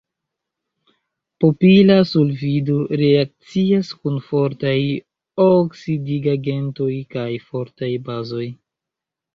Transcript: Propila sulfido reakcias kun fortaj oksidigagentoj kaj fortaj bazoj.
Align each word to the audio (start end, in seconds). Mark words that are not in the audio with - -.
Propila 1.43 1.97
sulfido 2.13 2.79
reakcias 3.03 3.93
kun 4.01 4.19
fortaj 4.31 4.77
oksidigagentoj 5.51 6.93
kaj 7.15 7.31
fortaj 7.53 7.97
bazoj. 8.11 8.47